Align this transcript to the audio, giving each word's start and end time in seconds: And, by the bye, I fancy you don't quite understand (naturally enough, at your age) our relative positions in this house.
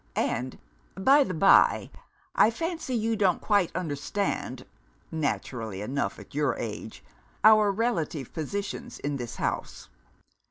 And, 0.15 0.57
by 0.95 1.23
the 1.23 1.35
bye, 1.35 1.91
I 2.33 2.49
fancy 2.49 2.95
you 2.95 3.15
don't 3.15 3.39
quite 3.39 3.71
understand 3.75 4.65
(naturally 5.11 5.79
enough, 5.79 6.17
at 6.17 6.33
your 6.33 6.55
age) 6.57 7.03
our 7.43 7.71
relative 7.71 8.33
positions 8.33 8.97
in 8.97 9.17
this 9.17 9.35
house. 9.35 9.89